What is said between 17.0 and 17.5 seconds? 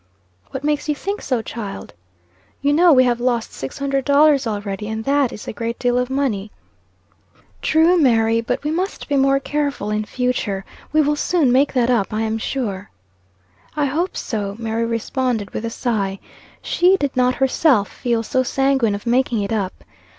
not